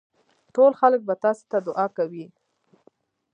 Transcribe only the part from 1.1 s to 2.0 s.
تاسي ته دعا